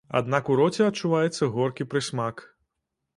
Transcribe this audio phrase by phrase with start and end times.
[0.19, 2.43] Аднак у роце адчуваецца горкі прысмак.